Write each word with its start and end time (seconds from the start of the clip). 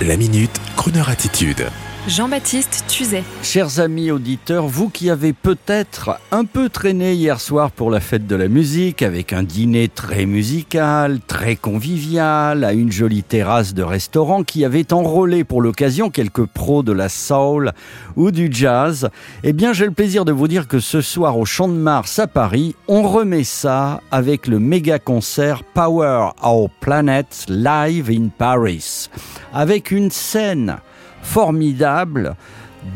La 0.00 0.16
minute, 0.16 0.60
Kroneur 0.76 1.08
attitude. 1.08 1.66
Jean-Baptiste 2.08 2.84
Tuzet. 2.88 3.22
Chers 3.44 3.78
amis 3.78 4.10
auditeurs, 4.10 4.66
vous 4.66 4.88
qui 4.88 5.08
avez 5.08 5.32
peut-être 5.32 6.18
un 6.32 6.44
peu 6.44 6.68
traîné 6.68 7.14
hier 7.14 7.40
soir 7.40 7.70
pour 7.70 7.92
la 7.92 8.00
fête 8.00 8.26
de 8.26 8.34
la 8.34 8.48
musique 8.48 9.02
avec 9.02 9.32
un 9.32 9.44
dîner 9.44 9.86
très 9.86 10.26
musical, 10.26 11.20
très 11.24 11.54
convivial, 11.54 12.64
à 12.64 12.72
une 12.72 12.90
jolie 12.90 13.22
terrasse 13.22 13.72
de 13.72 13.84
restaurant 13.84 14.42
qui 14.42 14.64
avait 14.64 14.92
enrôlé 14.92 15.44
pour 15.44 15.62
l'occasion 15.62 16.10
quelques 16.10 16.44
pros 16.44 16.82
de 16.82 16.90
la 16.90 17.08
soul 17.08 17.70
ou 18.16 18.32
du 18.32 18.48
jazz, 18.50 19.08
eh 19.44 19.52
bien 19.52 19.72
j'ai 19.72 19.86
le 19.86 19.92
plaisir 19.92 20.24
de 20.24 20.32
vous 20.32 20.48
dire 20.48 20.66
que 20.66 20.80
ce 20.80 21.02
soir 21.02 21.38
au 21.38 21.44
Champ 21.44 21.68
de 21.68 21.74
Mars 21.74 22.18
à 22.18 22.26
Paris, 22.26 22.74
on 22.88 23.02
remet 23.02 23.44
ça 23.44 24.00
avec 24.10 24.48
le 24.48 24.58
méga 24.58 24.98
concert 24.98 25.62
Power 25.62 26.30
Our 26.42 26.68
Planet 26.80 27.46
Live 27.48 28.10
in 28.10 28.26
Paris, 28.36 29.08
avec 29.54 29.92
une 29.92 30.10
scène 30.10 30.78
formidable 31.22 32.36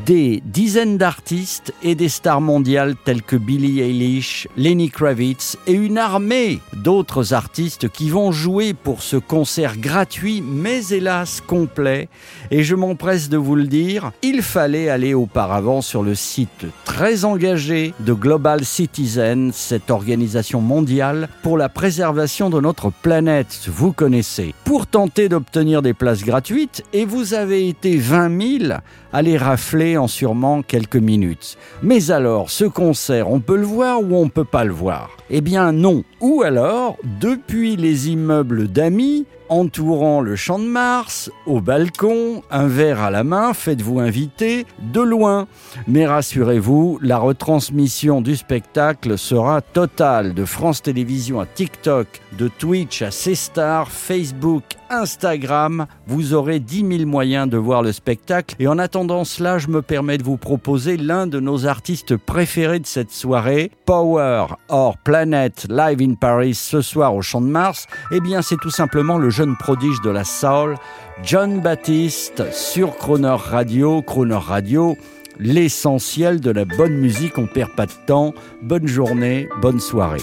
des 0.04 0.42
dizaines 0.44 0.98
d'artistes 0.98 1.72
et 1.82 1.94
des 1.94 2.08
stars 2.08 2.40
mondiales 2.40 2.94
telles 3.04 3.22
que 3.22 3.36
Billie 3.36 3.80
Eilish, 3.80 4.48
Lenny 4.56 4.90
Kravitz 4.90 5.56
et 5.66 5.72
une 5.72 5.98
armée 5.98 6.60
d'autres 6.72 7.34
artistes 7.34 7.88
qui 7.88 8.10
vont 8.10 8.32
jouer 8.32 8.74
pour 8.74 9.02
ce 9.02 9.16
concert 9.16 9.76
gratuit 9.78 10.42
mais 10.42 10.86
hélas 10.88 11.40
complet. 11.40 12.08
Et 12.50 12.62
je 12.62 12.74
m'empresse 12.74 13.28
de 13.28 13.36
vous 13.36 13.54
le 13.56 13.66
dire, 13.66 14.12
il 14.22 14.42
fallait 14.42 14.88
aller 14.88 15.14
auparavant 15.14 15.82
sur 15.82 16.02
le 16.02 16.14
site 16.14 16.66
très 16.84 17.24
engagé 17.24 17.94
de 18.00 18.12
Global 18.12 18.64
Citizen, 18.64 19.50
cette 19.52 19.90
organisation 19.90 20.60
mondiale 20.60 21.28
pour 21.42 21.58
la 21.58 21.68
préservation 21.68 22.50
de 22.50 22.60
notre 22.60 22.90
planète, 22.90 23.60
vous 23.68 23.92
connaissez, 23.92 24.54
pour 24.64 24.86
tenter 24.86 25.28
d'obtenir 25.28 25.82
des 25.82 25.94
places 25.94 26.24
gratuites 26.24 26.84
et 26.92 27.04
vous 27.04 27.34
avez 27.34 27.68
été 27.68 27.96
20 27.96 28.58
000 28.68 28.74
à 29.12 29.22
les 29.22 29.36
rafler 29.36 29.75
en 29.96 30.08
sûrement 30.08 30.62
quelques 30.62 30.96
minutes. 30.96 31.58
Mais 31.82 32.10
alors, 32.10 32.50
ce 32.50 32.64
concert, 32.64 33.30
on 33.30 33.40
peut 33.40 33.56
le 33.56 33.66
voir 33.66 34.00
ou 34.00 34.16
on 34.16 34.28
peut 34.28 34.44
pas 34.44 34.64
le 34.64 34.72
voir? 34.72 35.16
Eh 35.28 35.40
bien 35.40 35.72
non. 35.72 36.04
Ou 36.20 36.42
alors, 36.42 36.96
depuis 37.20 37.76
les 37.76 38.08
immeubles 38.08 38.68
d'amis, 38.68 39.26
entourant 39.48 40.20
le 40.20 40.36
champ 40.36 40.58
de 40.58 40.64
Mars, 40.64 41.30
au 41.46 41.60
balcon, 41.60 42.42
un 42.50 42.66
verre 42.66 43.00
à 43.00 43.10
la 43.10 43.24
main, 43.24 43.54
faites-vous 43.54 44.00
inviter 44.00 44.66
de 44.80 45.00
loin. 45.00 45.46
Mais 45.86 46.06
rassurez-vous, 46.06 46.98
la 47.02 47.18
retransmission 47.18 48.20
du 48.20 48.36
spectacle 48.36 49.18
sera 49.18 49.60
totale 49.60 50.34
de 50.34 50.44
France 50.44 50.82
Télévisions 50.82 51.40
à 51.40 51.46
TikTok, 51.46 52.06
de 52.38 52.48
Twitch 52.48 53.02
à 53.02 53.10
C-Star, 53.10 53.90
Facebook, 53.90 54.64
Instagram. 54.90 55.86
Vous 56.06 56.34
aurez 56.34 56.60
10 56.60 56.98
000 56.98 57.10
moyens 57.10 57.48
de 57.48 57.56
voir 57.56 57.82
le 57.82 57.92
spectacle. 57.92 58.54
Et 58.58 58.68
en 58.68 58.78
attendant 58.78 59.24
cela, 59.24 59.58
je 59.58 59.68
me 59.68 59.82
permets 59.82 60.18
de 60.18 60.22
vous 60.22 60.36
proposer 60.36 60.96
l'un 60.96 61.26
de 61.26 61.40
nos 61.40 61.66
artistes 61.66 62.16
préférés 62.16 62.78
de 62.78 62.86
cette 62.86 63.10
soirée, 63.10 63.70
Power 63.84 64.46
or 64.68 64.96
Planet 64.98 65.66
Live 65.68 66.00
in 66.00 66.14
Paris 66.14 66.54
ce 66.54 66.80
soir 66.80 67.14
au 67.14 67.22
Champ 67.22 67.40
de 67.40 67.46
Mars. 67.46 67.86
Eh 68.12 68.20
bien, 68.20 68.42
c'est 68.42 68.58
tout 68.58 68.70
simplement 68.70 69.18
le 69.18 69.30
jeune 69.36 69.54
prodige 69.54 70.00
de 70.00 70.08
la 70.08 70.24
soul, 70.24 70.76
John 71.22 71.60
Baptiste, 71.60 72.50
sur 72.54 72.96
Croner 72.96 73.36
Radio. 73.36 74.00
Croner 74.00 74.38
Radio, 74.40 74.96
l'essentiel 75.38 76.40
de 76.40 76.50
la 76.50 76.64
bonne 76.64 76.94
musique, 76.94 77.36
on 77.36 77.46
perd 77.46 77.72
pas 77.72 77.84
de 77.84 77.92
temps. 78.06 78.32
Bonne 78.62 78.86
journée, 78.86 79.46
bonne 79.60 79.78
soirée. 79.78 80.22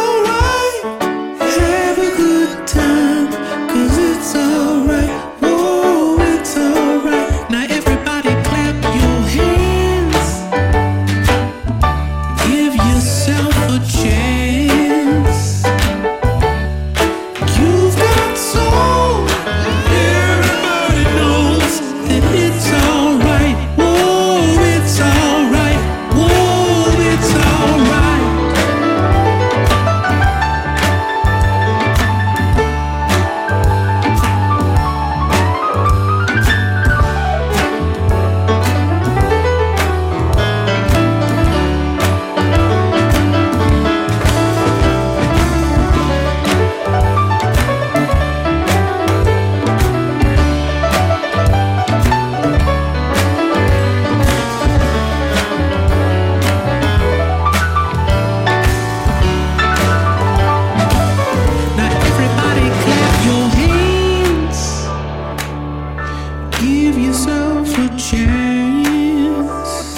Yourself 67.01 67.67
a 67.77 67.87
chance. 67.97 69.95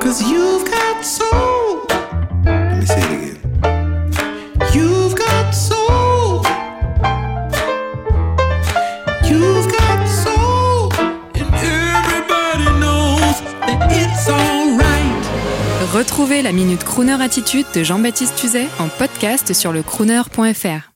Cause 0.00 0.22
you've 0.30 0.64
got 0.70 1.04
soul. 1.04 1.86
You've 4.74 5.14
got 5.14 5.52
soul. 5.52 6.42
You've 9.24 9.68
got 9.72 10.06
soul. 10.06 10.92
And 11.34 11.54
everybody 11.54 12.68
knows 12.80 13.40
that 13.66 13.90
it's 13.90 14.28
alright. 14.28 15.26
Retrouvez 15.94 16.42
la 16.42 16.52
minute 16.52 16.84
Crooner 16.84 17.20
attitude 17.20 17.66
de 17.74 17.82
Jean-Baptiste 17.82 18.36
Tuzet 18.36 18.68
en 18.78 18.88
podcast 18.88 19.52
sur 19.52 19.72
le 19.72 19.82
crooner.fr. 19.82 20.87